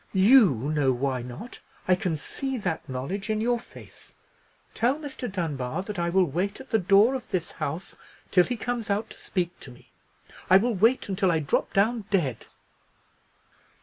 "You 0.13 0.55
know 0.73 0.91
why 0.91 1.21
not. 1.21 1.59
I 1.87 1.93
can 1.93 2.17
see 2.17 2.57
that 2.57 2.89
knowledge 2.89 3.29
in 3.29 3.39
your 3.39 3.59
face. 3.59 4.15
Tell 4.73 4.97
Mr. 4.97 5.31
Dunbar 5.31 5.83
that 5.83 5.99
I 5.99 6.09
will 6.09 6.23
wait 6.25 6.59
at 6.59 6.71
the 6.71 6.79
door 6.79 7.13
of 7.13 7.29
this 7.29 7.51
house 7.51 7.95
till 8.31 8.45
he 8.45 8.57
comes 8.57 8.89
out 8.89 9.11
to 9.11 9.19
speak 9.19 9.59
to 9.59 9.69
me. 9.69 9.91
I 10.49 10.57
will 10.57 10.73
wait 10.73 11.07
until 11.07 11.31
I 11.31 11.37
drop 11.37 11.71
down 11.73 12.05
dead." 12.09 12.47